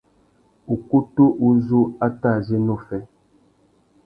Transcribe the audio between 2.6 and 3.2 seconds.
uffê.